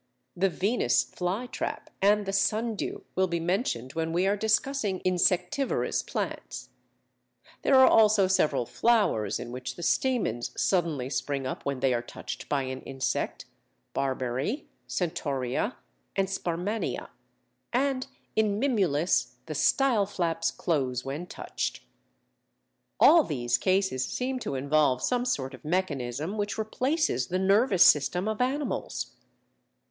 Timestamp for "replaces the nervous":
26.57-27.85